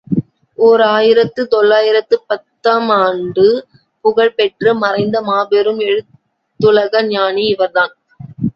ஓர் 0.57 0.81
ஆயிரத்து 0.81 1.41
தொள்ளாயிரத்து 1.47 2.15
பத்து 2.27 2.69
ஆம் 2.69 2.89
ஆண்டு 2.97 3.45
புகழ் 4.05 4.33
பெற்று 4.35 4.73
மறைந்த 4.75 5.21
மாபெரும் 5.21 5.81
எழுத்துலக 5.89 7.03
ஞானி 7.07 7.45
இவர்தான். 7.47 7.93